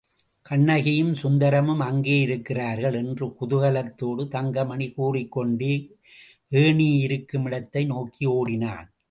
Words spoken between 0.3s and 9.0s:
கண்ணகியும் சுந்தரமும் அங்கே இருக்கிறார்கள் என்று குதூகலத்தோடு தங்கமணி கூறிக்கொண்டே ஏணியிருக்குமிடத்தை நோக்கி ஓடினான்.